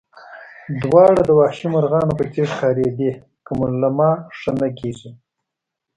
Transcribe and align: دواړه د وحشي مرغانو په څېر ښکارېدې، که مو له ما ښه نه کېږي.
دواړه 0.83 1.21
د 1.25 1.29
وحشي 1.39 1.67
مرغانو 1.75 2.17
په 2.19 2.23
څېر 2.33 2.47
ښکارېدې، 2.53 3.11
که 3.45 3.51
مو 3.57 3.65
له 3.81 3.89
ما 3.97 4.11
ښه 4.39 4.51
نه 4.59 4.69
کېږي. 4.79 5.09